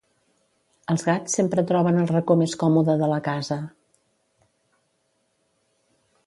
Els 0.93 1.01
gats 1.09 1.35
sempre 1.39 1.63
troben 1.71 1.99
el 2.03 2.09
racó 2.11 2.37
més 2.39 2.55
còmode 2.63 2.97
de 3.03 3.11
la 3.13 3.21
casa. 3.31 3.59